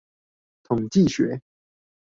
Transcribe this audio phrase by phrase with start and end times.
[0.63, 1.43] 統計學